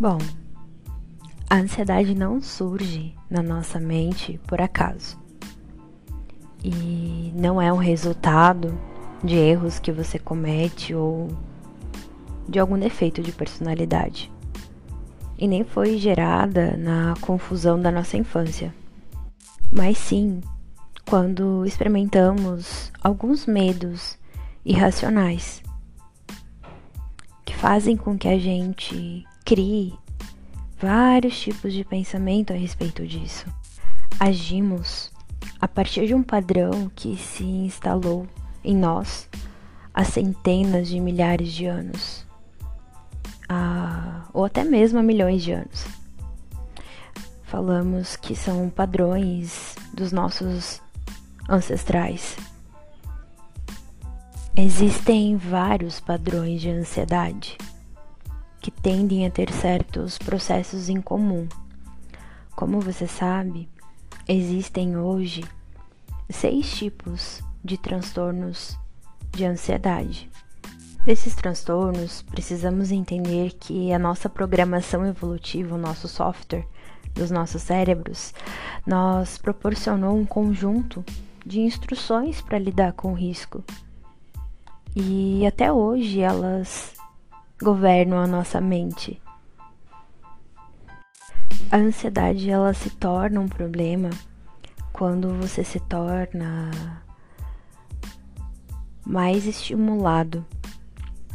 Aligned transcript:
Bom, 0.00 0.18
a 1.50 1.56
ansiedade 1.56 2.14
não 2.14 2.40
surge 2.40 3.16
na 3.28 3.42
nossa 3.42 3.80
mente 3.80 4.38
por 4.46 4.60
acaso. 4.60 5.18
E 6.62 7.32
não 7.34 7.60
é 7.60 7.72
um 7.72 7.78
resultado 7.78 8.78
de 9.24 9.34
erros 9.34 9.80
que 9.80 9.90
você 9.90 10.16
comete 10.16 10.94
ou 10.94 11.28
de 12.48 12.60
algum 12.60 12.78
defeito 12.78 13.20
de 13.20 13.32
personalidade. 13.32 14.30
E 15.36 15.48
nem 15.48 15.64
foi 15.64 15.98
gerada 15.98 16.76
na 16.76 17.14
confusão 17.20 17.80
da 17.80 17.90
nossa 17.90 18.16
infância. 18.16 18.72
Mas 19.68 19.98
sim 19.98 20.40
quando 21.08 21.66
experimentamos 21.66 22.92
alguns 23.02 23.46
medos 23.46 24.16
irracionais 24.64 25.60
que 27.44 27.56
fazem 27.56 27.96
com 27.96 28.16
que 28.16 28.28
a 28.28 28.38
gente 28.38 29.26
crie 29.48 29.98
vários 30.78 31.40
tipos 31.40 31.72
de 31.72 31.82
pensamento 31.82 32.52
a 32.52 32.56
respeito 32.56 33.06
disso. 33.06 33.46
Agimos 34.20 35.10
a 35.58 35.66
partir 35.66 36.06
de 36.06 36.14
um 36.14 36.22
padrão 36.22 36.92
que 36.94 37.16
se 37.16 37.44
instalou 37.44 38.28
em 38.62 38.76
nós 38.76 39.26
há 39.94 40.04
centenas 40.04 40.86
de 40.86 41.00
milhares 41.00 41.50
de 41.50 41.64
anos, 41.64 42.26
ou 44.34 44.44
até 44.44 44.64
mesmo 44.64 44.98
há 44.98 45.02
milhões 45.02 45.42
de 45.42 45.52
anos. 45.52 45.86
Falamos 47.44 48.16
que 48.16 48.36
são 48.36 48.68
padrões 48.68 49.74
dos 49.94 50.12
nossos 50.12 50.82
ancestrais. 51.48 52.36
Existem 54.54 55.38
vários 55.38 56.00
padrões 56.00 56.60
de 56.60 56.68
ansiedade 56.68 57.56
que 58.68 58.82
tendem 58.82 59.26
a 59.26 59.30
ter 59.30 59.50
certos 59.50 60.18
processos 60.18 60.90
em 60.90 61.00
comum. 61.00 61.48
Como 62.54 62.82
você 62.82 63.06
sabe, 63.06 63.66
existem 64.28 64.94
hoje 64.94 65.42
seis 66.28 66.76
tipos 66.76 67.42
de 67.64 67.78
transtornos 67.78 68.78
de 69.30 69.46
ansiedade. 69.46 70.30
Desses 71.06 71.34
transtornos, 71.34 72.20
precisamos 72.20 72.90
entender 72.90 73.54
que 73.54 73.90
a 73.90 73.98
nossa 73.98 74.28
programação 74.28 75.06
evolutiva, 75.06 75.74
o 75.74 75.78
nosso 75.78 76.06
software 76.06 76.66
dos 77.14 77.30
nossos 77.30 77.62
cérebros, 77.62 78.34
nos 78.86 79.38
proporcionou 79.38 80.14
um 80.14 80.26
conjunto 80.26 81.02
de 81.46 81.60
instruções 81.60 82.42
para 82.42 82.58
lidar 82.58 82.92
com 82.92 83.12
o 83.12 83.16
risco. 83.16 83.64
E 84.94 85.46
até 85.46 85.72
hoje 85.72 86.20
elas 86.20 86.97
governam 87.60 88.18
a 88.18 88.26
nossa 88.26 88.60
mente. 88.60 89.20
A 91.70 91.76
ansiedade 91.76 92.48
ela 92.48 92.72
se 92.72 92.90
torna 92.90 93.40
um 93.40 93.48
problema 93.48 94.10
quando 94.92 95.34
você 95.34 95.62
se 95.62 95.80
torna 95.80 97.02
mais 99.04 99.46
estimulado 99.46 100.44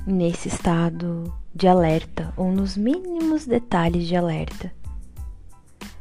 nesse 0.05 0.47
estado 0.47 1.33
de 1.53 1.67
alerta 1.67 2.33
ou 2.35 2.51
nos 2.51 2.75
mínimos 2.75 3.45
detalhes 3.45 4.07
de 4.07 4.15
alerta. 4.15 4.73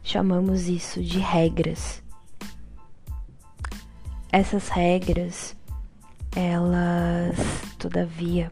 Chamamos 0.02 0.68
isso 0.68 1.02
de 1.02 1.18
regras. 1.18 2.02
Essas 4.30 4.68
regras, 4.68 5.56
elas, 6.34 7.36
todavia, 7.78 8.50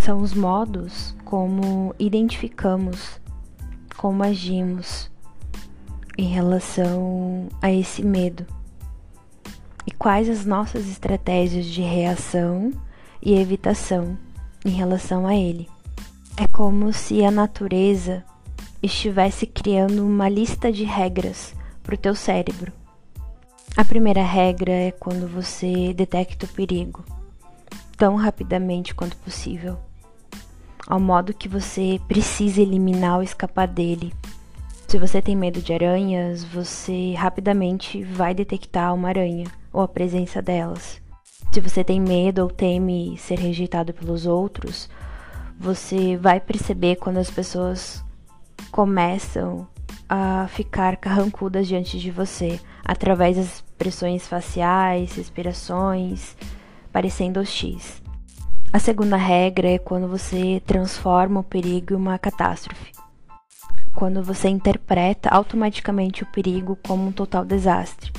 são 0.00 0.18
os 0.18 0.34
modos 0.34 1.14
como 1.24 1.94
identificamos, 1.98 3.20
como 3.96 4.22
agimos 4.22 5.10
em 6.16 6.28
relação 6.28 7.48
a 7.62 7.70
esse 7.70 8.02
medo. 8.02 8.46
E 9.86 9.90
quais 9.90 10.28
as 10.28 10.44
nossas 10.44 10.88
estratégias 10.88 11.66
de 11.66 11.82
reação 11.82 12.72
e 13.22 13.34
evitação 13.34 14.16
em 14.64 14.70
relação 14.70 15.26
a 15.26 15.34
ele. 15.34 15.68
É 16.36 16.46
como 16.46 16.92
se 16.92 17.24
a 17.24 17.30
natureza 17.30 18.24
estivesse 18.82 19.46
criando 19.46 20.06
uma 20.06 20.28
lista 20.28 20.72
de 20.72 20.84
regras 20.84 21.54
para 21.82 21.94
o 21.94 21.98
teu 21.98 22.14
cérebro. 22.14 22.72
A 23.76 23.84
primeira 23.84 24.22
regra 24.22 24.72
é 24.72 24.90
quando 24.90 25.28
você 25.28 25.92
detecta 25.94 26.46
o 26.46 26.48
perigo, 26.48 27.04
tão 27.96 28.16
rapidamente 28.16 28.94
quanto 28.94 29.16
possível, 29.18 29.78
ao 30.86 31.00
modo 31.00 31.34
que 31.34 31.48
você 31.48 32.00
precisa 32.08 32.60
eliminar 32.60 33.16
ou 33.16 33.22
escapar 33.22 33.66
dele. 33.66 34.12
Se 34.88 34.98
você 34.98 35.22
tem 35.22 35.36
medo 35.36 35.62
de 35.62 35.72
aranhas, 35.72 36.42
você 36.42 37.14
rapidamente 37.14 38.02
vai 38.02 38.34
detectar 38.34 38.92
uma 38.94 39.08
aranha 39.08 39.46
ou 39.72 39.82
a 39.82 39.88
presença 39.88 40.42
delas. 40.42 41.00
Se 41.52 41.60
você 41.60 41.84
tem 41.84 42.00
medo 42.00 42.42
ou 42.42 42.50
teme 42.50 43.16
ser 43.18 43.38
rejeitado 43.38 43.92
pelos 43.92 44.26
outros, 44.26 44.88
você 45.58 46.16
vai 46.16 46.40
perceber 46.40 46.96
quando 46.96 47.18
as 47.18 47.30
pessoas 47.30 48.04
começam 48.70 49.66
a 50.08 50.48
ficar 50.48 50.96
carrancudas 50.96 51.68
diante 51.68 51.98
de 51.98 52.10
você, 52.10 52.58
através 52.84 53.36
das 53.36 53.46
expressões 53.56 54.26
faciais, 54.26 55.14
respirações, 55.14 56.36
parecendo 56.92 57.38
hostis. 57.38 57.99
A 58.72 58.78
segunda 58.78 59.16
regra 59.16 59.68
é 59.68 59.78
quando 59.78 60.06
você 60.06 60.62
transforma 60.64 61.40
o 61.40 61.44
perigo 61.44 61.92
em 61.92 61.96
uma 61.96 62.16
catástrofe. 62.16 62.92
Quando 63.96 64.22
você 64.22 64.48
interpreta 64.48 65.28
automaticamente 65.28 66.22
o 66.22 66.26
perigo 66.26 66.78
como 66.86 67.08
um 67.08 67.10
total 67.10 67.44
desastre. 67.44 68.12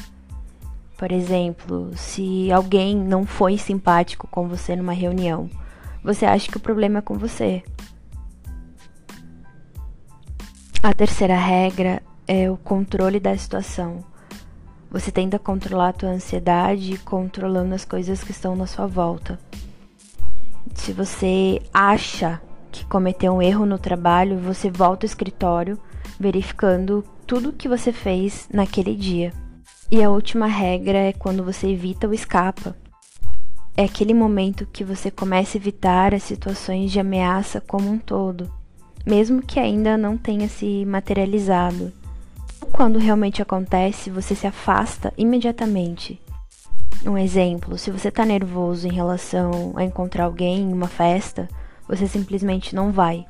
Por 0.97 1.09
exemplo, 1.09 1.91
se 1.95 2.51
alguém 2.51 2.97
não 2.97 3.25
foi 3.25 3.57
simpático 3.57 4.27
com 4.27 4.49
você 4.49 4.75
numa 4.75 4.91
reunião, 4.91 5.49
você 6.03 6.25
acha 6.25 6.51
que 6.51 6.57
o 6.57 6.61
problema 6.61 6.99
é 6.99 7.01
com 7.01 7.17
você. 7.17 7.63
A 10.83 10.93
terceira 10.93 11.37
regra 11.37 12.03
é 12.27 12.51
o 12.51 12.57
controle 12.57 13.21
da 13.21 13.37
situação. 13.37 14.03
Você 14.91 15.13
tenta 15.13 15.39
controlar 15.39 15.89
a 15.89 15.93
tua 15.93 16.09
ansiedade 16.09 16.97
controlando 17.05 17.73
as 17.73 17.85
coisas 17.85 18.21
que 18.21 18.31
estão 18.31 18.53
na 18.53 18.67
sua 18.67 18.85
volta. 18.85 19.39
Se 20.73 20.93
você 20.93 21.61
acha 21.73 22.41
que 22.71 22.85
cometeu 22.85 23.33
um 23.33 23.41
erro 23.41 23.65
no 23.65 23.77
trabalho, 23.77 24.39
você 24.39 24.69
volta 24.69 25.05
ao 25.05 25.09
escritório 25.09 25.77
verificando 26.19 27.03
tudo 27.25 27.49
o 27.49 27.53
que 27.53 27.67
você 27.67 27.91
fez 27.91 28.47
naquele 28.53 28.95
dia. 28.95 29.33
E 29.91 30.01
a 30.03 30.09
última 30.09 30.47
regra 30.47 30.97
é 30.97 31.13
quando 31.13 31.43
você 31.43 31.67
evita 31.67 32.07
ou 32.07 32.13
escapa. 32.13 32.75
É 33.75 33.83
aquele 33.83 34.13
momento 34.13 34.67
que 34.71 34.83
você 34.83 35.09
começa 35.09 35.57
a 35.57 35.59
evitar 35.59 36.13
as 36.13 36.23
situações 36.23 36.91
de 36.91 36.99
ameaça 36.99 37.61
como 37.61 37.89
um 37.89 37.97
todo 37.97 38.61
mesmo 39.05 39.41
que 39.41 39.59
ainda 39.59 39.97
não 39.97 40.17
tenha 40.17 40.47
se 40.47 40.85
materializado. 40.85 41.91
Quando 42.71 42.99
realmente 42.99 43.41
acontece, 43.41 44.09
você 44.09 44.35
se 44.35 44.47
afasta 44.47 45.13
imediatamente. 45.17 46.21
Um 47.05 47.17
exemplo: 47.17 47.77
se 47.77 47.89
você 47.89 48.09
está 48.09 48.25
nervoso 48.25 48.87
em 48.87 48.93
relação 48.93 49.73
a 49.75 49.83
encontrar 49.83 50.25
alguém 50.25 50.59
em 50.59 50.73
uma 50.73 50.87
festa, 50.87 51.47
você 51.87 52.07
simplesmente 52.07 52.75
não 52.75 52.91
vai. 52.91 53.25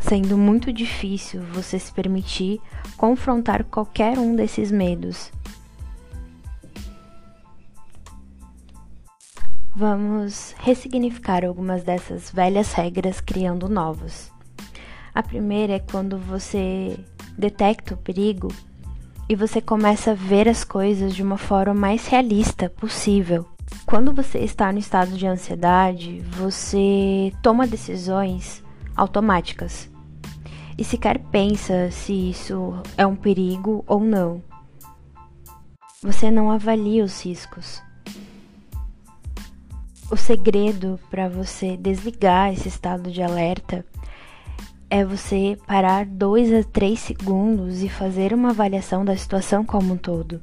Sendo 0.00 0.36
muito 0.36 0.72
difícil 0.72 1.42
você 1.52 1.78
se 1.78 1.92
permitir 1.92 2.60
confrontar 2.96 3.64
qualquer 3.64 4.18
um 4.18 4.34
desses 4.34 4.72
medos. 4.72 5.30
Vamos 9.76 10.54
ressignificar 10.58 11.44
algumas 11.44 11.84
dessas 11.84 12.30
velhas 12.30 12.72
regras 12.72 13.20
criando 13.20 13.68
novas. 13.68 14.32
A 15.14 15.22
primeira 15.22 15.74
é 15.74 15.78
quando 15.78 16.18
você 16.18 16.98
detecta 17.38 17.94
o 17.94 17.96
perigo 17.96 18.48
e 19.30 19.36
você 19.36 19.60
começa 19.60 20.10
a 20.10 20.14
ver 20.14 20.48
as 20.48 20.64
coisas 20.64 21.14
de 21.14 21.22
uma 21.22 21.38
forma 21.38 21.72
mais 21.72 22.08
realista 22.08 22.68
possível. 22.68 23.46
Quando 23.86 24.12
você 24.12 24.40
está 24.40 24.72
no 24.72 24.80
estado 24.80 25.12
de 25.12 25.24
ansiedade, 25.24 26.18
você 26.32 27.32
toma 27.40 27.64
decisões 27.64 28.60
automáticas 28.96 29.88
e 30.76 30.82
sequer 30.82 31.20
pensa 31.30 31.92
se 31.92 32.30
isso 32.30 32.82
é 32.98 33.06
um 33.06 33.14
perigo 33.14 33.84
ou 33.86 34.00
não. 34.00 34.42
Você 36.02 36.28
não 36.28 36.50
avalia 36.50 37.04
os 37.04 37.24
riscos. 37.24 37.80
O 40.10 40.16
segredo 40.16 40.98
para 41.08 41.28
você 41.28 41.76
desligar 41.76 42.52
esse 42.52 42.66
estado 42.66 43.12
de 43.12 43.22
alerta 43.22 43.86
é 44.90 45.04
você 45.04 45.56
parar 45.66 46.04
dois 46.04 46.52
a 46.52 46.64
três 46.64 46.98
segundos 46.98 47.80
e 47.82 47.88
fazer 47.88 48.34
uma 48.34 48.50
avaliação 48.50 49.04
da 49.04 49.16
situação 49.16 49.64
como 49.64 49.94
um 49.94 49.96
todo. 49.96 50.42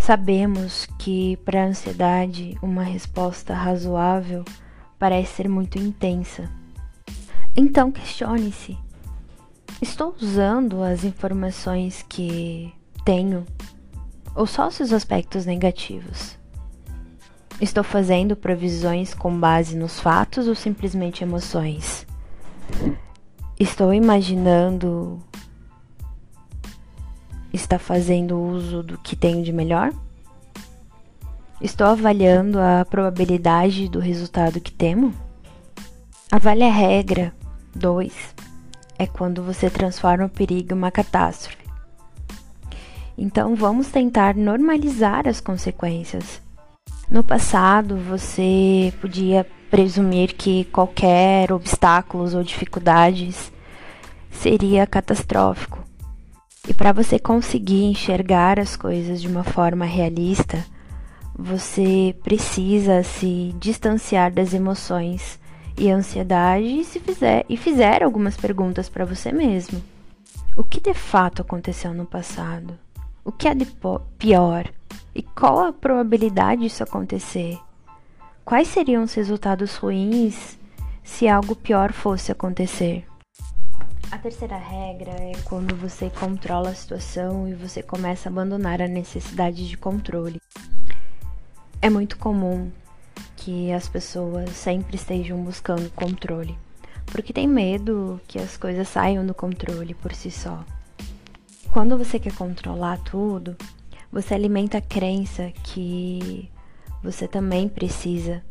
Sabemos 0.00 0.86
que 0.98 1.36
para 1.44 1.62
a 1.62 1.66
ansiedade 1.66 2.58
uma 2.62 2.82
resposta 2.82 3.54
razoável 3.54 4.44
parece 4.98 5.34
ser 5.34 5.48
muito 5.48 5.78
intensa, 5.78 6.50
Então 7.56 7.92
questione-se: 7.92 8.76
estou 9.80 10.14
usando 10.20 10.82
as 10.82 11.04
informações 11.04 12.04
que 12.08 12.72
tenho 13.04 13.44
ou 14.34 14.46
só 14.46 14.70
seus 14.70 14.92
aspectos 14.92 15.46
negativos? 15.46 16.38
Estou 17.60 17.84
fazendo 17.84 18.34
previsões 18.34 19.14
com 19.14 19.38
base 19.38 19.76
nos 19.76 20.00
fatos 20.00 20.48
ou 20.48 20.54
simplesmente 20.54 21.22
emoções? 21.22 22.04
Estou 23.58 23.94
imaginando 23.94 25.22
está 27.52 27.78
fazendo 27.78 28.38
uso 28.38 28.82
do 28.82 28.98
que 28.98 29.14
tenho 29.14 29.42
de 29.44 29.52
melhor? 29.52 29.92
Estou 31.60 31.86
avaliando 31.86 32.58
a 32.58 32.84
probabilidade 32.84 33.88
do 33.88 34.00
resultado 34.00 34.60
que 34.60 34.72
temo? 34.72 35.14
Avalie 36.30 36.64
a 36.64 36.72
regra 36.72 37.32
2. 37.74 38.34
É 38.98 39.06
quando 39.06 39.42
você 39.42 39.70
transforma 39.70 40.26
o 40.26 40.28
perigo 40.28 40.74
em 40.74 40.78
uma 40.78 40.90
catástrofe. 40.90 41.64
Então 43.16 43.54
vamos 43.54 43.88
tentar 43.88 44.34
normalizar 44.34 45.28
as 45.28 45.40
consequências. 45.40 46.42
No 47.08 47.22
passado, 47.22 47.96
você 47.96 48.92
podia 49.00 49.46
presumir 49.74 50.36
que 50.36 50.66
qualquer 50.66 51.50
obstáculos 51.50 52.32
ou 52.32 52.44
dificuldades 52.44 53.52
seria 54.30 54.86
catastrófico. 54.86 55.82
E 56.68 56.72
para 56.72 56.92
você 56.92 57.18
conseguir 57.18 57.82
enxergar 57.82 58.60
as 58.60 58.76
coisas 58.76 59.20
de 59.20 59.26
uma 59.26 59.42
forma 59.42 59.84
realista, 59.84 60.64
você 61.36 62.14
precisa 62.22 63.02
se 63.02 63.52
distanciar 63.58 64.32
das 64.32 64.54
emoções 64.54 65.40
e 65.76 65.90
ansiedade 65.90 66.66
e 66.66 66.84
se 66.84 67.00
fizer 67.00 67.44
e 67.48 67.56
fizer 67.56 68.04
algumas 68.04 68.36
perguntas 68.36 68.88
para 68.88 69.04
você 69.04 69.32
mesmo. 69.32 69.82
O 70.56 70.62
que 70.62 70.78
de 70.78 70.94
fato 70.94 71.42
aconteceu 71.42 71.92
no 71.92 72.06
passado? 72.06 72.78
O 73.24 73.32
que 73.32 73.48
é 73.48 73.54
de 73.56 73.66
pior? 74.18 74.70
E 75.12 75.20
qual 75.20 75.58
a 75.58 75.72
probabilidade 75.72 76.62
disso 76.62 76.84
acontecer? 76.84 77.58
Quais 78.44 78.68
seriam 78.68 79.02
os 79.02 79.14
resultados 79.14 79.76
ruins 79.76 80.58
se 81.02 81.26
algo 81.26 81.56
pior 81.56 81.94
fosse 81.94 82.30
acontecer? 82.30 83.06
A 84.10 84.18
terceira 84.18 84.58
regra 84.58 85.12
é 85.12 85.32
quando 85.44 85.74
você 85.74 86.10
controla 86.10 86.68
a 86.68 86.74
situação 86.74 87.48
e 87.48 87.54
você 87.54 87.82
começa 87.82 88.28
a 88.28 88.30
abandonar 88.30 88.82
a 88.82 88.86
necessidade 88.86 89.66
de 89.66 89.78
controle. 89.78 90.42
É 91.80 91.88
muito 91.88 92.18
comum 92.18 92.70
que 93.34 93.72
as 93.72 93.88
pessoas 93.88 94.50
sempre 94.50 94.96
estejam 94.96 95.42
buscando 95.42 95.90
controle, 95.92 96.58
porque 97.06 97.32
tem 97.32 97.48
medo 97.48 98.20
que 98.28 98.38
as 98.38 98.58
coisas 98.58 98.88
saiam 98.88 99.24
do 99.24 99.32
controle 99.32 99.94
por 99.94 100.14
si 100.14 100.30
só. 100.30 100.62
Quando 101.72 101.96
você 101.96 102.18
quer 102.18 102.34
controlar 102.34 102.98
tudo, 102.98 103.56
você 104.12 104.34
alimenta 104.34 104.78
a 104.78 104.82
crença 104.82 105.50
que 105.62 106.52
você 107.04 107.28
também 107.28 107.68
precisa 107.68 108.42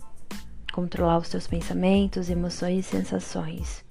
controlar 0.71 1.17
os 1.17 1.27
seus 1.27 1.45
pensamentos, 1.45 2.29
emoções 2.29 2.85
e 2.85 2.89
sensações 2.89 3.83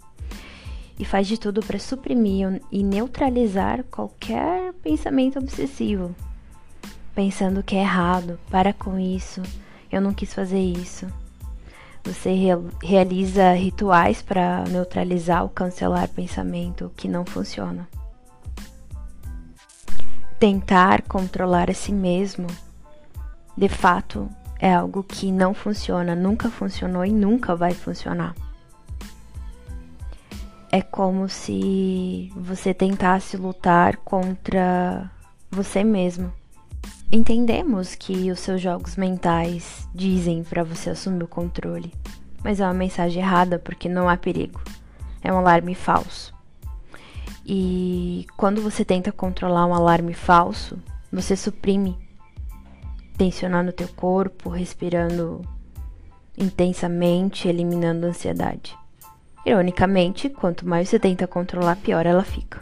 e 0.99 1.05
faz 1.05 1.26
de 1.26 1.37
tudo 1.37 1.61
para 1.61 1.81
suprimir 1.81 2.62
e 2.70 2.85
neutralizar 2.85 3.82
qualquer 3.91 4.73
pensamento 4.75 5.38
obsessivo, 5.38 6.14
pensando 7.12 7.62
que 7.62 7.75
é 7.75 7.81
errado, 7.81 8.38
para 8.49 8.73
com 8.73 8.99
isso, 8.99 9.43
eu 9.91 10.00
não 10.00 10.14
quis 10.14 10.32
fazer 10.32 10.61
isso. 10.61 11.06
Você 12.05 12.32
re 12.32 12.50
realiza 12.82 13.53
rituais 13.53 14.23
para 14.23 14.65
neutralizar 14.65 15.43
ou 15.43 15.49
cancelar 15.49 16.08
pensamento 16.08 16.93
que 16.97 17.08
não 17.08 17.25
funciona. 17.25 17.88
Tentar 20.38 21.03
controlar 21.03 21.70
a 21.70 21.75
si 21.75 21.93
mesmo, 21.93 22.47
de 23.56 23.69
fato, 23.69 24.29
é 24.62 24.73
algo 24.73 25.03
que 25.03 25.31
não 25.31 25.53
funciona, 25.53 26.14
nunca 26.14 26.49
funcionou 26.49 27.05
e 27.05 27.12
nunca 27.12 27.55
vai 27.55 27.75
funcionar 27.75 28.35
é 30.73 30.81
como 30.81 31.29
se 31.29 32.32
você 32.35 32.73
tentasse 32.73 33.37
lutar 33.37 33.99
contra 33.99 35.11
você 35.50 35.85
mesmo. 35.85 36.32
Entendemos 37.12 37.94
que 37.94 38.32
os 38.32 38.41
seus 38.41 38.59
jogos 38.59 38.97
mentais 38.97 39.87
dizem 39.94 40.43
para 40.43 40.65
você 40.65 40.88
assumir 40.88 41.25
o 41.25 41.29
controle, 41.29 41.93
mas 42.43 42.58
é 42.58 42.65
uma 42.65 42.73
mensagem 42.73 43.23
errada 43.23 43.58
porque 43.58 43.87
não 43.87 44.08
há 44.08 44.17
perigo. 44.17 44.62
É 45.23 45.31
um 45.31 45.37
alarme 45.37 45.75
falso. 45.75 46.35
E 47.44 48.26
quando 48.35 48.62
você 48.62 48.82
tenta 48.82 49.12
controlar 49.12 49.67
um 49.67 49.75
alarme 49.75 50.15
falso, 50.15 50.79
você 51.12 51.37
suprime, 51.37 51.99
tensionando 53.23 53.71
teu 53.71 53.87
corpo, 53.87 54.51
respirando 54.51 55.43
intensamente, 56.37 57.47
eliminando 57.47 58.05
a 58.05 58.09
ansiedade. 58.09 58.77
Ironicamente, 59.47 60.29
quanto 60.29 60.67
mais 60.67 60.89
você 60.89 60.99
tenta 60.99 61.29
controlar, 61.29 61.77
pior 61.77 62.05
ela 62.05 62.25
fica. 62.25 62.61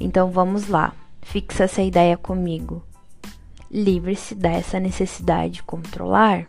Então 0.00 0.32
vamos 0.32 0.66
lá, 0.66 0.92
fixa 1.20 1.62
essa 1.62 1.80
ideia 1.80 2.16
comigo. 2.16 2.82
Livre-se 3.70 4.34
dessa 4.34 4.80
necessidade 4.80 5.54
de 5.54 5.62
controlar. 5.62 6.48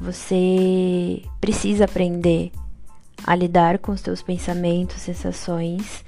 Você 0.00 1.24
precisa 1.40 1.86
aprender 1.86 2.52
a 3.26 3.34
lidar 3.34 3.80
com 3.80 3.90
os 3.90 4.00
seus 4.00 4.22
pensamentos, 4.22 4.98
sensações 4.98 6.04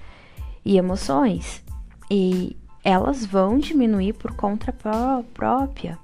e 0.64 0.76
emoções. 0.76 1.60
E 2.08 2.56
elas 2.86 3.26
vão 3.26 3.58
diminuir 3.58 4.12
por 4.12 4.32
conta 4.36 4.72
própria. 5.34 5.98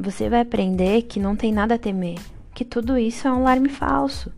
Você 0.00 0.30
vai 0.30 0.40
aprender 0.40 1.02
que 1.02 1.20
não 1.20 1.36
tem 1.36 1.52
nada 1.52 1.74
a 1.74 1.78
temer 1.78 2.18
que 2.54 2.64
tudo 2.64 2.96
isso 2.96 3.28
é 3.28 3.30
um 3.30 3.36
alarme 3.36 3.68
falso. 3.68 4.32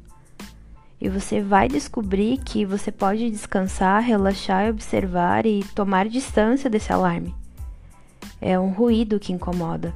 E 1.00 1.08
você 1.08 1.41
vai 1.41 1.69
descobrir 1.69 2.37
que 2.38 2.64
você 2.64 2.91
pode 2.91 3.31
descansar, 3.31 4.02
relaxar 4.02 4.67
e 4.67 4.70
observar 4.70 5.47
e 5.47 5.62
tomar 5.73 6.08
distância 6.08 6.69
desse 6.69 6.93
alarme. 6.93 7.32
É 8.41 8.58
um 8.58 8.70
ruído 8.73 9.20
que 9.20 9.32
incomoda, 9.32 9.95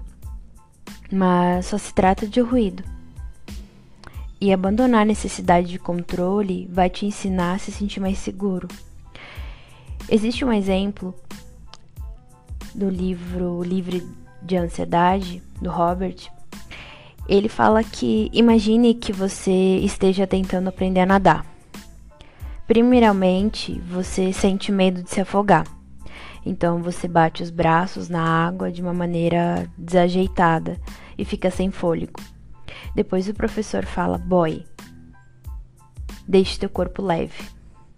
mas 1.13 1.67
só 1.67 1.77
se 1.77 1.93
trata 1.93 2.29
de 2.29 2.41
ruído. 2.41 2.85
E 4.41 4.53
abandonar 4.53 5.03
a 5.03 5.05
necessidade 5.05 5.67
de 5.67 5.81
controle 5.81 6.71
vai 6.73 6.89
te 6.89 7.07
ensinar 7.07 7.55
a 7.55 7.59
se 7.59 7.73
sentir 7.73 7.99
mais 7.99 8.19
seguro. 8.19 8.69
Existe 10.09 10.45
um 10.45 10.53
exemplo 10.53 11.15
do 12.75 12.89
livro 12.89 13.63
Livre 13.63 14.07
de 14.43 14.57
Ansiedade, 14.57 15.43
do 15.61 15.71
Robert, 15.71 16.31
ele 17.27 17.49
fala 17.49 17.83
que 17.83 18.31
imagine 18.33 18.95
que 18.95 19.13
você 19.13 19.79
esteja 19.79 20.27
tentando 20.27 20.69
aprender 20.69 21.01
a 21.01 21.07
nadar. 21.07 21.47
Primeiramente, 22.67 23.79
você 23.81 24.33
sente 24.33 24.71
medo 24.71 25.03
de 25.03 25.11
se 25.11 25.21
afogar. 25.21 25.67
Então 26.45 26.83
você 26.83 27.09
bate 27.09 27.43
os 27.43 27.51
braços 27.51 28.11
na 28.11 28.23
água 28.23 28.71
de 28.71 28.83
uma 28.83 28.93
maneira 28.93 29.71
desajeitada 29.79 30.79
e 31.17 31.25
fica 31.25 31.51
sem 31.51 31.71
fôlego. 31.71 32.21
Depois 32.95 33.27
o 33.29 33.35
professor 33.35 33.87
fala: 33.87 34.19
"Boy, 34.19 34.65
deixe 36.29 36.59
teu 36.59 36.69
corpo 36.69 37.01
leve" 37.01 37.43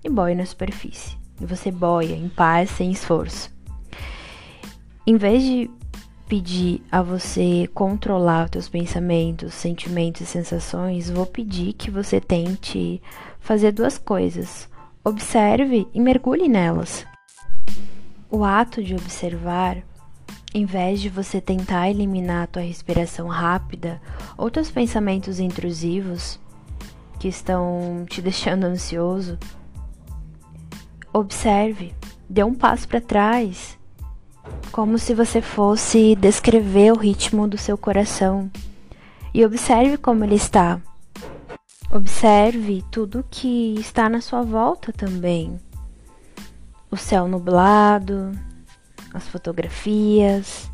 e 0.04 0.08
boia 0.08 0.36
na 0.36 0.46
superfície. 0.46 1.25
Você 1.40 1.70
boia 1.70 2.14
em 2.14 2.28
paz, 2.28 2.70
sem 2.70 2.90
esforço. 2.90 3.50
Em 5.06 5.16
vez 5.16 5.42
de 5.42 5.70
pedir 6.28 6.82
a 6.90 7.02
você 7.02 7.68
controlar 7.72 8.48
teus 8.48 8.68
pensamentos, 8.68 9.54
sentimentos 9.54 10.22
e 10.22 10.26
sensações, 10.26 11.08
vou 11.08 11.26
pedir 11.26 11.72
que 11.74 11.90
você 11.90 12.20
tente 12.20 13.00
fazer 13.38 13.72
duas 13.72 13.98
coisas. 13.98 14.68
Observe 15.04 15.86
e 15.94 16.00
mergulhe 16.00 16.48
nelas. 16.48 17.06
O 18.28 18.42
ato 18.42 18.82
de 18.82 18.94
observar, 18.94 19.78
em 20.52 20.64
vez 20.64 21.00
de 21.00 21.08
você 21.08 21.40
tentar 21.40 21.88
eliminar 21.88 22.44
a 22.44 22.46
tua 22.48 22.62
respiração 22.62 23.28
rápida 23.28 24.00
ou 24.36 24.50
teus 24.50 24.70
pensamentos 24.70 25.38
intrusivos 25.38 26.40
que 27.20 27.28
estão 27.28 28.04
te 28.08 28.20
deixando 28.22 28.64
ansioso, 28.64 29.38
observe, 31.18 31.94
dê 32.28 32.44
um 32.44 32.54
passo 32.54 32.86
para 32.86 33.00
trás 33.00 33.78
como 34.70 34.98
se 34.98 35.14
você 35.14 35.40
fosse 35.40 36.14
descrever 36.16 36.92
o 36.92 36.98
ritmo 36.98 37.48
do 37.48 37.58
seu 37.58 37.76
coração. 37.76 38.50
E 39.32 39.44
observe 39.44 39.96
como 39.96 40.24
ele 40.24 40.34
está. 40.34 40.80
Observe 41.90 42.84
tudo 42.90 43.24
que 43.30 43.74
está 43.78 44.08
na 44.08 44.20
sua 44.20 44.42
volta 44.42 44.92
também. 44.92 45.58
O 46.90 46.96
céu 46.96 47.26
nublado, 47.26 48.32
as 49.12 49.26
fotografias, 49.28 50.70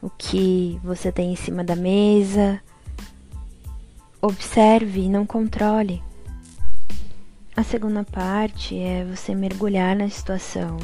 o 0.00 0.10
que 0.10 0.80
você 0.82 1.12
tem 1.12 1.32
em 1.32 1.36
cima 1.36 1.62
da 1.62 1.76
mesa, 1.76 2.60
observe 4.20 5.02
e 5.02 5.08
não 5.08 5.24
controle. 5.26 6.02
A 7.56 7.62
segunda 7.62 8.02
parte 8.02 8.76
é 8.76 9.04
você 9.04 9.32
mergulhar 9.32 9.94
na 9.94 10.08
situação 10.08 10.76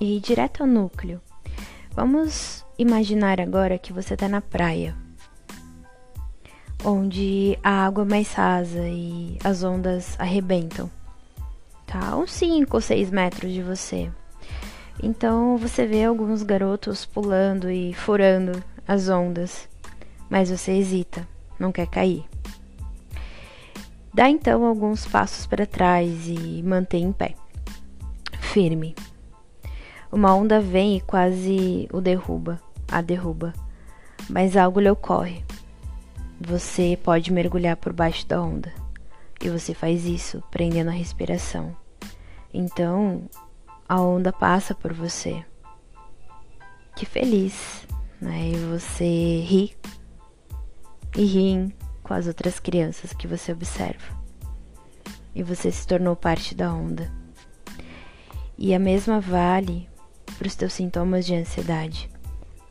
e 0.00 0.16
ir 0.16 0.20
direto 0.20 0.62
ao 0.62 0.66
núcleo. 0.66 1.20
Vamos 1.92 2.66
imaginar 2.76 3.40
agora 3.40 3.78
que 3.78 3.92
você 3.92 4.14
está 4.14 4.28
na 4.28 4.40
praia, 4.40 4.96
onde 6.84 7.56
a 7.62 7.86
água 7.86 8.02
é 8.02 8.08
mais 8.08 8.32
rasa 8.32 8.88
e 8.88 9.38
as 9.44 9.62
ondas 9.62 10.18
arrebentam, 10.18 10.90
tá? 11.86 12.16
Uns 12.16 12.32
5 12.32 12.76
ou 12.76 12.80
6 12.80 13.12
metros 13.12 13.52
de 13.52 13.62
você. 13.62 14.10
Então 15.00 15.56
você 15.56 15.86
vê 15.86 16.02
alguns 16.02 16.42
garotos 16.42 17.06
pulando 17.06 17.70
e 17.70 17.94
furando 17.94 18.60
as 18.88 19.08
ondas, 19.08 19.68
mas 20.28 20.50
você 20.50 20.72
hesita, 20.72 21.24
não 21.60 21.70
quer 21.70 21.86
cair. 21.86 22.24
Dá 24.12 24.28
então 24.28 24.64
alguns 24.64 25.06
passos 25.06 25.46
para 25.46 25.66
trás 25.66 26.26
e 26.26 26.62
mantém 26.64 27.04
em 27.04 27.12
pé, 27.12 27.34
firme. 28.40 28.94
Uma 30.10 30.34
onda 30.34 30.60
vem 30.60 30.96
e 30.96 31.00
quase 31.00 31.88
o 31.92 32.00
derruba, 32.00 32.60
a 32.90 33.00
derruba, 33.00 33.54
mas 34.28 34.56
algo 34.56 34.80
lhe 34.80 34.90
ocorre. 34.90 35.44
Você 36.40 36.98
pode 37.04 37.32
mergulhar 37.32 37.76
por 37.76 37.92
baixo 37.92 38.26
da 38.26 38.42
onda, 38.42 38.72
e 39.40 39.48
você 39.48 39.72
faz 39.74 40.04
isso 40.04 40.42
prendendo 40.50 40.90
a 40.90 40.94
respiração. 40.94 41.76
Então, 42.52 43.22
a 43.88 44.00
onda 44.00 44.32
passa 44.32 44.74
por 44.74 44.92
você. 44.92 45.44
Que 46.96 47.06
feliz, 47.06 47.86
né? 48.20 48.48
E 48.48 48.56
você 48.56 49.40
ri 49.42 49.76
e 51.16 51.24
ri 51.24 51.74
com 52.10 52.14
as 52.14 52.26
outras 52.26 52.58
crianças 52.58 53.12
que 53.12 53.28
você 53.28 53.52
observa. 53.52 54.18
E 55.32 55.44
você 55.44 55.70
se 55.70 55.86
tornou 55.86 56.16
parte 56.16 56.56
da 56.56 56.74
onda. 56.74 57.08
E 58.58 58.74
a 58.74 58.80
mesma 58.80 59.20
vale 59.20 59.88
para 60.36 60.48
os 60.48 60.56
teus 60.56 60.72
sintomas 60.72 61.24
de 61.24 61.36
ansiedade. 61.36 62.10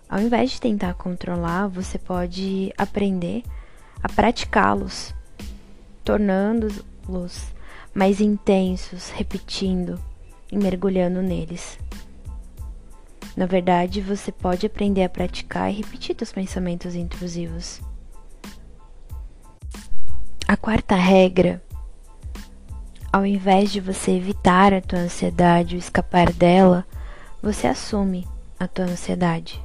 Ao 0.10 0.20
invés 0.20 0.52
de 0.52 0.60
tentar 0.60 0.94
controlar, 0.96 1.68
você 1.68 1.98
pode 1.98 2.74
aprender 2.78 3.44
a 4.04 4.10
praticá-los, 4.10 5.16
tornando-los 6.04 7.54
mais 7.96 8.20
intensos, 8.20 9.10
repetindo 9.10 9.98
e 10.52 10.58
mergulhando 10.58 11.22
neles. 11.22 11.80
Na 13.38 13.46
verdade, 13.46 14.02
você 14.02 14.34
pode 14.34 14.66
aprender 14.66 15.06
a 15.06 15.10
praticar 15.10 15.72
e 15.72 15.78
repetir 15.78 16.14
seus 16.18 16.34
pensamentos 16.34 16.94
intrusivos. 16.94 17.80
A 20.50 20.58
quarta 20.58 20.96
regra, 20.96 21.62
ao 23.14 23.24
invés 23.24 23.72
de 23.72 23.80
você 23.80 24.10
evitar 24.10 24.74
a 24.74 24.82
tua 24.82 24.98
ansiedade 24.98 25.76
ou 25.76 25.80
escapar 25.80 26.34
dela, 26.34 26.88
você 27.40 27.68
assume 27.68 28.28
a 28.60 28.68
tua 28.68 28.86
ansiedade. 28.86 29.64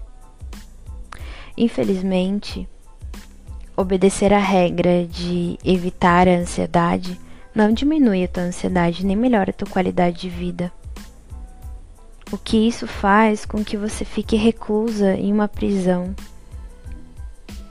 Infelizmente, 1.56 2.68
obedecer 3.74 4.30
a 4.34 4.38
regra 4.38 5.06
de 5.06 5.58
evitar 5.64 6.28
a 6.28 6.36
ansiedade 6.36 7.18
não 7.54 7.72
diminui 7.72 8.22
a 8.22 8.28
tua 8.28 8.42
ansiedade 8.42 9.06
nem 9.06 9.16
melhora 9.16 9.52
a 9.52 9.54
tua 9.54 9.68
qualidade 9.70 10.20
de 10.20 10.28
vida. 10.28 10.70
O 12.30 12.36
que 12.36 12.58
isso 12.58 12.86
faz 12.86 13.46
com 13.46 13.64
que 13.64 13.78
você 13.78 14.04
fique 14.04 14.36
reclusa 14.36 15.14
em 15.14 15.32
uma 15.32 15.48
prisão 15.48 16.14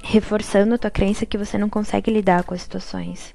reforçando 0.05 0.75
a 0.75 0.77
tua 0.77 0.91
crença 0.91 1.25
que 1.25 1.37
você 1.37 1.57
não 1.57 1.69
consegue 1.69 2.11
lidar 2.11 2.43
com 2.43 2.53
as 2.53 2.61
situações. 2.61 3.33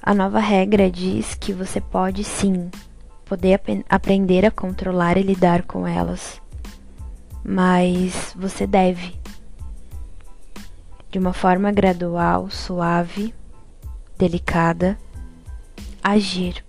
A 0.00 0.14
nova 0.14 0.38
regra 0.38 0.90
diz 0.90 1.34
que 1.34 1.54
você 1.54 1.80
pode 1.80 2.22
sim 2.22 2.70
poder 3.24 3.54
ap 3.54 3.84
aprender 3.88 4.44
a 4.44 4.50
controlar 4.50 5.16
e 5.16 5.22
lidar 5.22 5.62
com 5.62 5.88
elas, 5.88 6.40
mas 7.42 8.32
você 8.36 8.66
deve, 8.66 9.18
de 11.10 11.18
uma 11.18 11.32
forma 11.32 11.72
gradual, 11.72 12.50
suave, 12.50 13.34
delicada, 14.18 14.98
agir. 16.04 16.64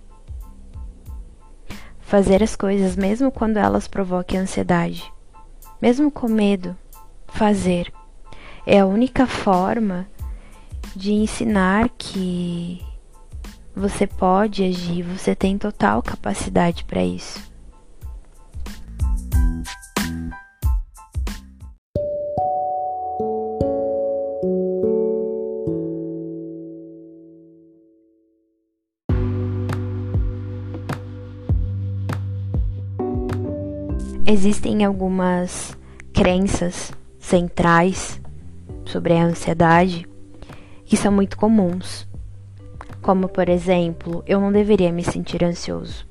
Fazer 2.00 2.42
as 2.42 2.56
coisas 2.56 2.96
mesmo 2.96 3.30
quando 3.30 3.58
elas 3.58 3.86
provoquem 3.86 4.40
ansiedade, 4.40 5.12
mesmo 5.80 6.10
com 6.10 6.26
medo, 6.26 6.74
fazer 7.26 7.92
é 8.70 8.80
a 8.80 8.86
única 8.86 9.26
forma 9.26 10.06
de 10.94 11.10
ensinar 11.10 11.88
que 11.96 12.84
você 13.74 14.06
pode 14.06 14.62
agir, 14.62 15.02
você 15.02 15.34
tem 15.34 15.56
total 15.56 16.02
capacidade 16.02 16.84
para 16.84 17.02
isso. 17.02 17.48
Existem 34.26 34.84
algumas 34.84 35.74
crenças 36.12 36.92
centrais 37.18 38.20
sobre 38.88 39.12
a 39.14 39.24
ansiedade 39.24 40.08
que 40.84 40.96
são 40.96 41.12
muito 41.12 41.36
comuns. 41.36 42.08
Como, 43.02 43.28
por 43.28 43.48
exemplo, 43.48 44.24
eu 44.26 44.40
não 44.40 44.50
deveria 44.50 44.90
me 44.90 45.04
sentir 45.04 45.44
ansioso. 45.44 46.06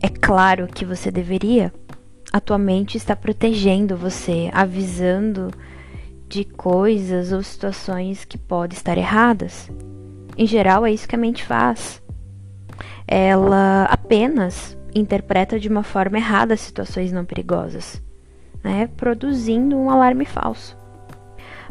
É 0.00 0.08
claro 0.08 0.68
que 0.68 0.84
você 0.84 1.10
deveria. 1.10 1.72
A 2.32 2.40
tua 2.40 2.58
mente 2.58 2.96
está 2.96 3.16
protegendo 3.16 3.96
você, 3.96 4.50
avisando 4.52 5.50
de 6.28 6.44
coisas 6.44 7.32
ou 7.32 7.42
situações 7.42 8.24
que 8.26 8.36
podem 8.36 8.76
estar 8.76 8.98
erradas. 8.98 9.70
Em 10.36 10.46
geral, 10.46 10.84
é 10.84 10.92
isso 10.92 11.08
que 11.08 11.16
a 11.16 11.18
mente 11.18 11.42
faz. 11.42 12.02
Ela 13.06 13.84
apenas 13.84 14.76
interpreta 14.94 15.58
de 15.58 15.68
uma 15.68 15.82
forma 15.82 16.18
errada 16.18 16.56
situações 16.56 17.10
não 17.10 17.24
perigosas 17.24 18.02
né, 18.62 18.88
produzindo 18.96 19.76
um 19.76 19.90
alarme 19.90 20.24
falso. 20.24 20.76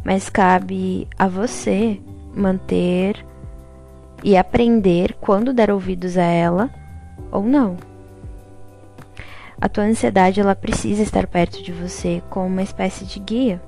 Mas 0.03 0.29
cabe 0.29 1.07
a 1.17 1.27
você 1.27 1.99
manter 2.33 3.25
e 4.23 4.37
aprender 4.37 5.15
quando 5.19 5.53
dar 5.53 5.69
ouvidos 5.69 6.17
a 6.17 6.23
ela 6.23 6.69
ou 7.31 7.43
não. 7.43 7.77
A 9.59 9.67
tua 9.67 9.85
ansiedade 9.85 10.39
ela 10.39 10.55
precisa 10.55 11.01
estar 11.01 11.25
perto 11.27 11.63
de 11.63 11.71
você 11.71 12.21
como 12.29 12.45
uma 12.45 12.61
espécie 12.61 13.05
de 13.05 13.19
guia. 13.19 13.61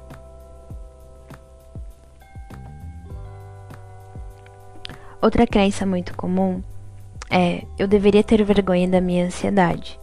Outra 5.21 5.45
crença 5.45 5.85
muito 5.85 6.15
comum 6.15 6.61
é: 7.29 7.63
eu 7.77 7.87
deveria 7.87 8.23
ter 8.23 8.43
vergonha 8.43 8.87
da 8.87 9.01
minha 9.01 9.25
ansiedade 9.25 9.99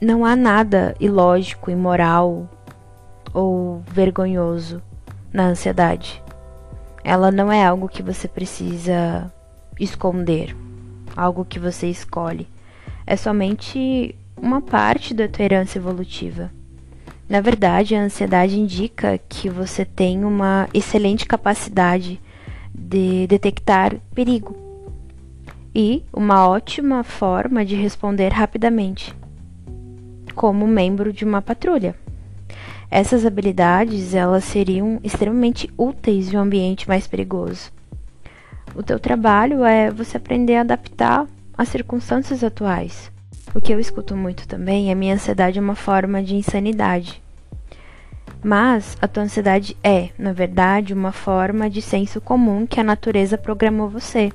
não 0.00 0.24
há 0.24 0.36
nada 0.36 0.94
ilógico, 1.00 1.70
imoral 1.70 2.48
ou 3.32 3.82
vergonhoso 3.86 4.82
na 5.32 5.48
ansiedade. 5.48 6.22
Ela 7.02 7.30
não 7.30 7.50
é 7.50 7.64
algo 7.64 7.88
que 7.88 8.02
você 8.02 8.28
precisa 8.28 9.32
esconder, 9.78 10.54
algo 11.16 11.44
que 11.44 11.58
você 11.58 11.88
escolhe. 11.88 12.46
É 13.06 13.16
somente 13.16 14.14
uma 14.36 14.60
parte 14.60 15.14
da 15.14 15.28
tua 15.28 15.44
herança 15.44 15.78
evolutiva. 15.78 16.50
Na 17.28 17.40
verdade, 17.40 17.94
a 17.94 18.02
ansiedade 18.02 18.58
indica 18.58 19.18
que 19.28 19.48
você 19.48 19.84
tem 19.84 20.24
uma 20.24 20.68
excelente 20.74 21.26
capacidade 21.26 22.20
de 22.74 23.26
detectar 23.26 23.96
perigo 24.14 24.54
e 25.74 26.04
uma 26.12 26.46
ótima 26.48 27.02
forma 27.02 27.64
de 27.64 27.74
responder 27.74 28.28
rapidamente 28.28 29.14
como 30.36 30.68
membro 30.68 31.12
de 31.12 31.24
uma 31.24 31.42
patrulha. 31.42 31.96
Essas 32.90 33.26
habilidades 33.26 34.14
elas 34.14 34.44
seriam 34.44 35.00
extremamente 35.02 35.68
úteis 35.76 36.32
em 36.32 36.36
um 36.36 36.40
ambiente 36.40 36.86
mais 36.86 37.06
perigoso. 37.06 37.72
O 38.74 38.82
teu 38.82 39.00
trabalho 39.00 39.64
é 39.64 39.90
você 39.90 40.18
aprender 40.18 40.56
a 40.56 40.60
adaptar 40.60 41.26
às 41.56 41.68
circunstâncias 41.68 42.44
atuais. 42.44 43.10
O 43.54 43.60
que 43.60 43.72
eu 43.72 43.80
escuto 43.80 44.14
muito 44.14 44.46
também 44.46 44.90
é 44.90 44.94
minha 44.94 45.14
ansiedade 45.14 45.58
é 45.58 45.62
uma 45.62 45.74
forma 45.74 46.22
de 46.22 46.36
insanidade. 46.36 47.22
Mas 48.44 48.96
a 49.00 49.08
tua 49.08 49.22
ansiedade 49.22 49.76
é, 49.82 50.10
na 50.18 50.32
verdade, 50.32 50.92
uma 50.92 51.10
forma 51.10 51.70
de 51.70 51.80
senso 51.80 52.20
comum 52.20 52.66
que 52.66 52.78
a 52.78 52.84
natureza 52.84 53.38
programou 53.38 53.88
você. 53.88 54.30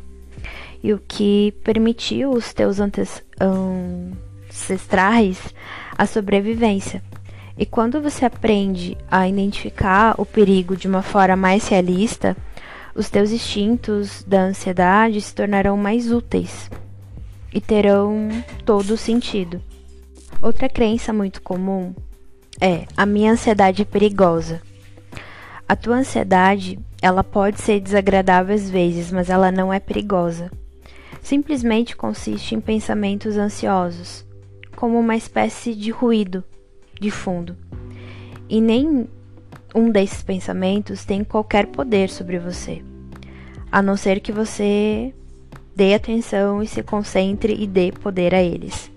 E 0.84 0.92
o 0.92 1.00
que 1.08 1.54
permitiu 1.64 2.32
os 2.32 2.52
teus 2.52 2.80
ancestrais 4.52 5.54
a 5.98 6.06
sobrevivência. 6.06 7.02
E 7.58 7.66
quando 7.66 8.02
você 8.02 8.26
aprende 8.26 8.98
a 9.10 9.28
identificar 9.28 10.16
o 10.18 10.26
perigo 10.26 10.76
de 10.76 10.88
uma 10.88 11.02
forma 11.02 11.36
mais 11.36 11.68
realista, 11.68 12.36
os 12.94 13.10
teus 13.10 13.32
instintos 13.32 14.24
da 14.24 14.42
ansiedade 14.42 15.22
se 15.22 15.34
tornarão 15.34 15.78
mais 15.78 16.12
úteis 16.12 16.70
e 17.54 17.62
terão 17.62 18.30
todo 18.66 18.92
o 18.92 18.98
sentido. 18.98 19.62
Outra 20.42 20.68
crença 20.68 21.14
muito 21.14 21.42
comum 21.42 21.94
é: 22.60 22.86
a 22.98 23.06
minha 23.06 23.32
ansiedade 23.32 23.82
é 23.82 23.86
perigosa. 23.86 24.62
A 25.68 25.76
tua 25.76 25.98
ansiedade, 25.98 26.80
ela 27.02 27.24
pode 27.24 27.62
ser 27.62 27.80
desagradável 27.80 28.54
às 28.54 28.70
vezes, 28.70 29.12
mas 29.12 29.30
ela 29.30 29.52
não 29.52 29.72
é 29.72 29.80
perigosa. 29.80 30.52
Simplesmente 31.22 31.96
consiste 31.96 32.56
em 32.56 32.60
pensamentos 32.60 33.38
ansiosos, 33.38 34.26
como 34.82 35.00
uma 35.00 35.16
espécie 35.16 35.76
de 35.76 35.92
ruído 35.92 36.44
de 37.00 37.12
fundo. 37.12 37.56
E 38.50 38.60
nem 38.60 39.08
um 39.76 39.92
desses 39.92 40.24
pensamentos 40.24 41.06
tem 41.06 41.24
qualquer 41.24 41.68
poder 41.68 42.10
sobre 42.10 42.40
você, 42.40 42.82
a 43.72 43.80
não 43.80 43.96
ser 43.96 44.20
que 44.22 44.32
você 44.32 45.14
dê 45.76 45.94
atenção 45.94 46.64
e 46.64 46.68
se 46.68 46.82
concentre 46.82 47.54
e 47.54 47.68
dê 47.68 47.92
poder 47.92 48.34
a 48.34 48.42
eles. 48.42 48.92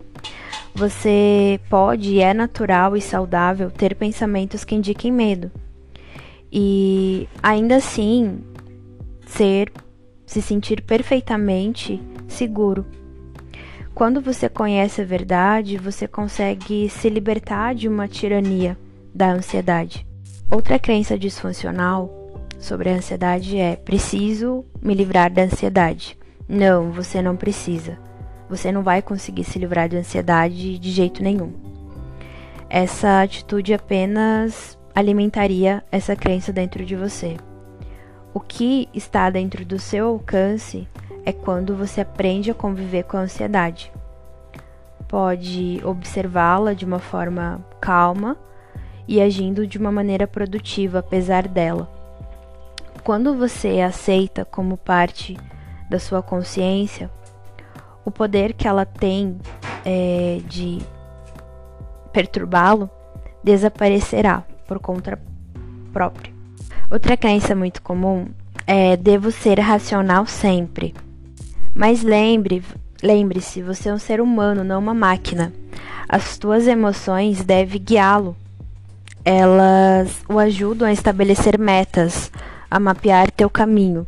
Você 0.75 1.61
pode 1.69 2.19
é 2.19 2.33
natural 2.33 2.97
e 2.97 3.01
saudável 3.03 3.71
ter 3.71 3.95
pensamentos 3.95 4.65
que 4.65 4.75
indiquem 4.75 5.13
medo. 5.13 5.53
E 6.51 7.29
ainda 7.43 7.77
assim 7.77 8.41
ser 9.27 9.71
se 10.25 10.41
sentir 10.41 10.81
perfeitamente 10.81 12.01
seguro. 12.27 12.87
Quando 13.95 14.21
você 14.21 14.49
conhece 14.49 15.03
a 15.03 15.05
verdade, 15.05 15.77
você 15.77 16.09
consegue 16.09 16.89
se 16.89 17.09
libertar 17.09 17.77
de 17.77 17.89
uma 17.89 18.09
tirania 18.09 18.77
da 19.15 19.31
ansiedade. 19.31 20.05
Outra 20.51 20.81
crença 20.81 21.17
disfuncional 21.17 22.41
sobre 22.59 22.91
a 22.91 22.95
ansiedade 22.95 23.57
é: 23.57 23.77
preciso 23.77 24.65
me 24.83 24.95
livrar 24.95 25.33
da 25.33 25.43
ansiedade. 25.43 26.19
Não, 26.49 26.91
você 26.91 27.23
não 27.23 27.37
precisa. 27.37 27.97
Você 28.51 28.73
não 28.73 28.83
vai 28.83 29.01
conseguir 29.01 29.45
se 29.45 29.61
livrar 29.61 29.89
da 29.89 29.99
ansiedade 29.99 30.77
de 30.77 30.91
jeito 30.91 31.23
nenhum. 31.23 31.53
Essa 32.69 33.23
atitude 33.23 33.73
apenas 33.73 34.77
alimentaria 34.93 35.85
essa 35.93 36.17
crença 36.17 36.53
dentro 36.53 36.85
de 36.85 36.97
você. 36.97 37.37
O 38.35 38.41
que 38.41 38.89
está 38.93 39.31
dentro 39.31 39.65
do 39.65 39.79
seu 39.79 40.09
alcance 40.09 40.89
é 41.25 41.33
quando 41.33 41.77
você 41.77 42.01
aprende 42.01 42.51
a 42.51 42.55
conviver 42.55 43.05
com 43.05 43.17
a 43.17 43.21
ansiedade. 43.21 43.93
Pode 45.09 45.81
observá-la 45.85 46.73
de 46.75 46.85
uma 46.85 46.99
forma 46.99 47.65
calma 47.81 48.37
e 49.07 49.21
agindo 49.21 49.67
de 49.67 49.79
uma 49.79 49.93
maneira 49.93 50.27
produtiva 50.27 50.99
apesar 50.99 51.47
dela. 51.47 51.89
Quando 53.03 53.37
você 53.37 53.81
aceita 53.81 54.45
como 54.45 54.77
parte 54.77 55.37
da 55.91 55.99
sua 55.99 56.23
consciência, 56.23 57.11
o 58.05 58.11
poder 58.11 58.55
que 58.55 58.67
ela 58.67 58.87
tem 58.87 59.39
é, 59.85 60.41
de 60.47 60.79
perturbá-lo 62.13 62.89
desaparecerá 63.43 64.43
por 64.67 64.79
conta 64.79 65.19
própria. 65.93 66.33
Outra 66.91 67.17
crença 67.17 67.55
muito 67.55 67.83
comum 67.83 68.27
é 68.67 68.97
devo 68.97 69.31
ser 69.31 69.61
racional 69.61 70.27
sempre. 70.27 70.95
Mas 71.75 72.03
lembre, 72.03 72.63
lembre-se, 73.03 73.63
você 73.63 73.89
é 73.89 73.95
um 73.95 73.99
ser 73.99 74.21
humano, 74.21 74.63
não 74.63 74.79
uma 74.79 74.95
máquina. 74.95 75.53
As 76.09 76.39
tuas 76.39 76.67
emoções 76.67 77.45
devem 77.45 77.83
guiá-lo 77.83 78.37
elas 79.25 80.23
o 80.29 80.39
ajudam 80.39 80.87
a 80.87 80.93
estabelecer 80.93 81.59
metas, 81.59 82.31
a 82.71 82.79
mapear 82.79 83.31
teu 83.31 83.49
caminho. 83.49 84.07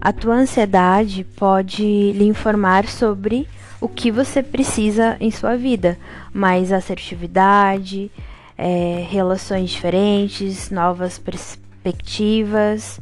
A 0.00 0.12
tua 0.12 0.34
ansiedade 0.34 1.24
pode 1.36 1.84
lhe 2.12 2.26
informar 2.26 2.86
sobre 2.86 3.46
o 3.80 3.88
que 3.88 4.10
você 4.10 4.42
precisa 4.42 5.16
em 5.20 5.30
sua 5.30 5.56
vida, 5.56 5.96
mais 6.32 6.72
assertividade, 6.72 8.10
é, 8.58 9.06
relações 9.08 9.70
diferentes, 9.70 10.70
novas 10.70 11.18
perspectivas. 11.18 13.00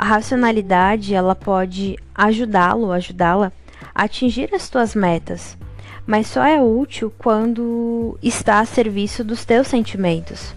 A 0.00 0.04
racionalidade 0.06 1.14
ela 1.14 1.34
pode 1.34 1.98
ajudá-lo, 2.14 2.90
ajudá-la 2.90 3.52
a 3.94 4.04
atingir 4.04 4.48
as 4.54 4.70
tuas 4.70 4.94
metas, 4.94 5.58
mas 6.06 6.26
só 6.26 6.42
é 6.42 6.58
útil 6.58 7.12
quando 7.18 8.18
está 8.22 8.60
a 8.60 8.64
serviço 8.64 9.22
dos 9.22 9.44
teus 9.44 9.66
sentimentos. 9.66 10.54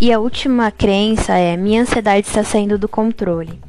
E 0.00 0.12
a 0.12 0.20
última 0.20 0.70
crença 0.70 1.32
é: 1.32 1.56
minha 1.56 1.82
ansiedade 1.82 2.28
está 2.28 2.44
saindo 2.44 2.78
do 2.78 2.88
controle. 2.88 3.60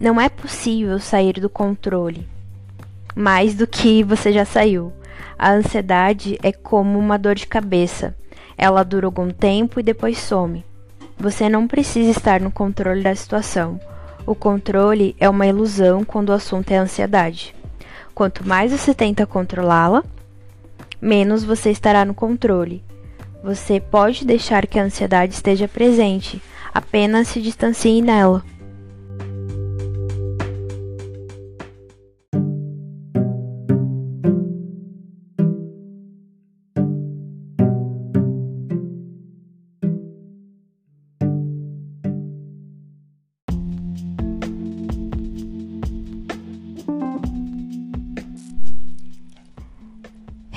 Não 0.00 0.20
é 0.20 0.28
possível 0.28 0.98
sair 0.98 1.34
do 1.34 1.48
controle 1.48 2.26
mais 3.14 3.54
do 3.54 3.64
que 3.64 4.02
você 4.02 4.32
já 4.32 4.44
saiu. 4.44 4.92
A 5.38 5.52
ansiedade 5.52 6.36
é 6.42 6.50
como 6.50 6.98
uma 6.98 7.16
dor 7.16 7.36
de 7.36 7.46
cabeça. 7.46 8.12
Ela 8.56 8.82
dura 8.82 9.06
algum 9.06 9.30
tempo 9.30 9.78
e 9.78 9.84
depois 9.84 10.18
some. 10.18 10.64
Você 11.16 11.48
não 11.48 11.68
precisa 11.68 12.10
estar 12.10 12.40
no 12.40 12.50
controle 12.50 13.04
da 13.04 13.14
situação. 13.14 13.78
O 14.28 14.34
controle 14.34 15.16
é 15.18 15.26
uma 15.26 15.46
ilusão 15.46 16.04
quando 16.04 16.28
o 16.28 16.34
assunto 16.34 16.70
é 16.70 16.76
ansiedade. 16.76 17.54
Quanto 18.14 18.46
mais 18.46 18.70
você 18.70 18.92
tenta 18.92 19.26
controlá-la, 19.26 20.04
menos 21.00 21.44
você 21.44 21.70
estará 21.70 22.04
no 22.04 22.12
controle. 22.12 22.84
Você 23.42 23.80
pode 23.80 24.26
deixar 24.26 24.66
que 24.66 24.78
a 24.78 24.82
ansiedade 24.82 25.32
esteja 25.32 25.66
presente, 25.66 26.42
apenas 26.74 27.28
se 27.28 27.40
distancie 27.40 28.02
nela. 28.02 28.44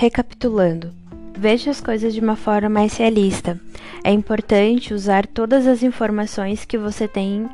Recapitulando, 0.01 0.91
Veja 1.37 1.69
as 1.69 1.79
coisas 1.79 2.11
de 2.11 2.19
uma 2.19 2.35
forma 2.35 2.67
mais 2.67 2.97
realista. 2.97 3.61
É 4.03 4.11
importante 4.11 4.95
usar 4.95 5.27
todas 5.27 5.67
as 5.67 5.83
informações 5.83 6.65
que 6.65 6.75
você 6.75 7.07
tem 7.07 7.47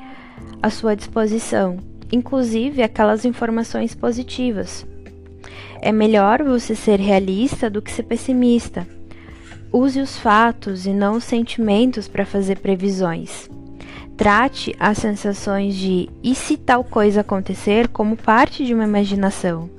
à 0.63 0.69
sua 0.69 0.95
disposição, 0.95 1.75
inclusive 2.09 2.81
aquelas 2.81 3.25
informações 3.25 3.93
positivas. 3.93 4.87
É 5.81 5.91
melhor 5.91 6.41
você 6.41 6.73
ser 6.73 7.01
realista 7.01 7.69
do 7.69 7.81
que 7.81 7.91
ser 7.91 8.03
pessimista. 8.03 8.87
Use 9.69 9.99
os 9.99 10.17
fatos 10.17 10.85
e 10.85 10.93
não 10.93 11.17
os 11.17 11.25
sentimentos 11.25 12.07
para 12.07 12.25
fazer 12.25 12.59
previsões. 12.59 13.49
Trate 14.15 14.73
as 14.79 14.99
sensações 14.99 15.75
de 15.75 16.09
e 16.23 16.33
se 16.33 16.55
tal 16.55 16.85
coisa 16.85 17.19
acontecer 17.19 17.89
como 17.89 18.15
parte 18.15 18.65
de 18.65 18.73
uma 18.73 18.85
imaginação. 18.85 19.69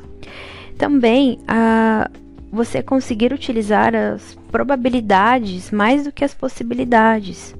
Também 0.76 1.38
a 1.48 2.10
você 2.50 2.82
conseguir 2.82 3.32
utilizar 3.32 3.94
as 3.94 4.36
probabilidades 4.50 5.70
mais 5.70 6.04
do 6.04 6.12
que 6.12 6.24
as 6.24 6.34
possibilidades. 6.34 7.54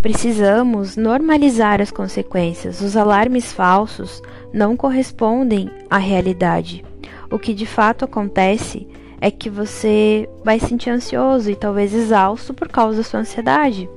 Precisamos 0.00 0.96
normalizar 0.96 1.80
as 1.80 1.90
consequências. 1.90 2.80
Os 2.80 2.96
alarmes 2.96 3.52
falsos 3.52 4.22
não 4.52 4.76
correspondem 4.76 5.70
à 5.90 5.98
realidade. 5.98 6.84
O 7.30 7.38
que 7.38 7.52
de 7.52 7.66
fato 7.66 8.04
acontece 8.04 8.86
é 9.20 9.30
que 9.30 9.50
você 9.50 10.28
vai 10.44 10.60
se 10.60 10.68
sentir 10.68 10.90
ansioso 10.90 11.50
e 11.50 11.56
talvez 11.56 11.92
exausto 11.92 12.54
por 12.54 12.68
causa 12.68 12.98
da 12.98 13.02
sua 13.02 13.20
ansiedade. 13.20 13.88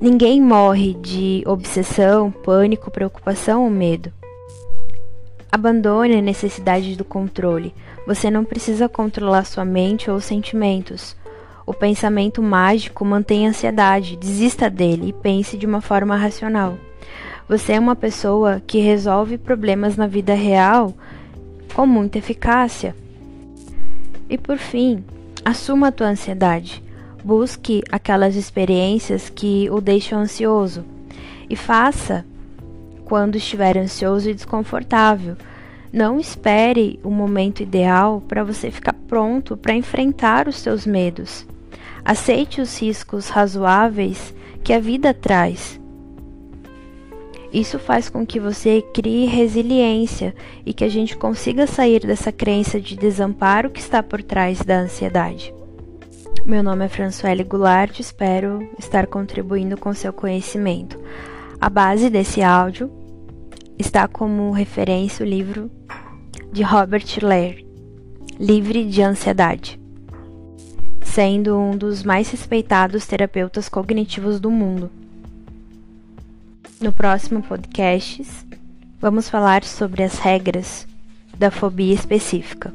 Ninguém 0.00 0.40
morre 0.40 0.94
de 0.94 1.42
obsessão, 1.44 2.30
pânico, 2.30 2.90
preocupação 2.90 3.64
ou 3.64 3.70
medo. 3.70 4.12
Abandone 5.50 6.16
a 6.16 6.22
necessidade 6.22 6.94
do 6.94 7.04
controle. 7.04 7.74
Você 8.08 8.30
não 8.30 8.42
precisa 8.42 8.88
controlar 8.88 9.44
sua 9.44 9.66
mente 9.66 10.10
ou 10.10 10.18
sentimentos. 10.18 11.14
O 11.66 11.74
pensamento 11.74 12.42
mágico 12.42 13.04
mantém 13.04 13.46
a 13.46 13.50
ansiedade, 13.50 14.16
desista 14.16 14.70
dele 14.70 15.10
e 15.10 15.12
pense 15.12 15.58
de 15.58 15.66
uma 15.66 15.82
forma 15.82 16.16
racional. 16.16 16.78
Você 17.46 17.74
é 17.74 17.78
uma 17.78 17.94
pessoa 17.94 18.62
que 18.66 18.78
resolve 18.78 19.36
problemas 19.36 19.94
na 19.94 20.06
vida 20.06 20.32
real 20.32 20.94
com 21.74 21.84
muita 21.84 22.16
eficácia. 22.16 22.96
E 24.26 24.38
por 24.38 24.56
fim, 24.56 25.04
assuma 25.44 25.88
a 25.88 25.92
tua 25.92 26.06
ansiedade. 26.08 26.82
Busque 27.22 27.82
aquelas 27.92 28.36
experiências 28.36 29.28
que 29.28 29.68
o 29.68 29.82
deixam 29.82 30.20
ansioso 30.20 30.82
e 31.50 31.54
faça 31.54 32.24
quando 33.04 33.36
estiver 33.36 33.76
ansioso 33.76 34.30
e 34.30 34.34
desconfortável. 34.34 35.36
Não 35.92 36.20
espere 36.20 37.00
o 37.02 37.10
momento 37.10 37.62
ideal 37.62 38.22
para 38.28 38.44
você 38.44 38.70
ficar 38.70 38.92
pronto 39.06 39.56
para 39.56 39.74
enfrentar 39.74 40.46
os 40.46 40.56
seus 40.56 40.86
medos. 40.86 41.46
Aceite 42.04 42.60
os 42.60 42.78
riscos 42.80 43.28
razoáveis 43.28 44.34
que 44.62 44.72
a 44.72 44.78
vida 44.78 45.14
traz. 45.14 45.80
Isso 47.52 47.78
faz 47.78 48.10
com 48.10 48.26
que 48.26 48.38
você 48.38 48.82
crie 48.92 49.24
resiliência 49.24 50.34
e 50.66 50.74
que 50.74 50.84
a 50.84 50.88
gente 50.88 51.16
consiga 51.16 51.66
sair 51.66 52.00
dessa 52.00 52.30
crença 52.30 52.78
de 52.78 52.94
desamparo 52.94 53.70
que 53.70 53.80
está 53.80 54.02
por 54.02 54.22
trás 54.22 54.62
da 54.62 54.80
ansiedade. 54.80 55.54
Meu 56.44 56.62
nome 56.62 56.84
é 56.84 56.88
Françoele 56.88 57.44
Goulart, 57.44 57.98
espero 57.98 58.68
estar 58.78 59.06
contribuindo 59.06 59.78
com 59.78 59.94
seu 59.94 60.12
conhecimento. 60.12 60.98
A 61.60 61.70
base 61.70 62.10
desse 62.10 62.42
áudio 62.42 62.90
está 63.78 64.08
como 64.08 64.50
referência 64.50 65.24
o 65.24 65.28
livro 65.28 65.70
de 66.52 66.62
Robert 66.62 67.06
Lair, 67.22 67.64
Livre 68.38 68.84
de 68.84 69.02
Ansiedade, 69.02 69.80
sendo 71.00 71.56
um 71.56 71.76
dos 71.76 72.02
mais 72.02 72.30
respeitados 72.30 73.06
terapeutas 73.06 73.68
cognitivos 73.68 74.40
do 74.40 74.50
mundo. 74.50 74.90
No 76.80 76.92
próximo 76.92 77.42
podcast, 77.42 78.24
vamos 79.00 79.28
falar 79.28 79.62
sobre 79.64 80.02
as 80.02 80.18
regras 80.18 80.86
da 81.38 81.50
fobia 81.50 81.94
específica. 81.94 82.72